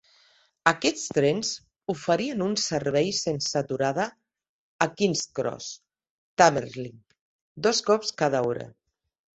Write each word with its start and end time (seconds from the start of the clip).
Aquests 0.69 1.01
trens 1.17 1.51
oferien 1.93 2.41
un 2.47 2.57
servei 2.63 3.13
sense 3.19 3.53
aturada 3.61 4.09
a 4.87 4.89
King's 5.03 5.25
Cross 5.41 5.71
Thameslink 6.43 7.17
dos 7.69 7.89
cops 7.93 8.19
cada 8.25 8.45
hora. 8.51 8.71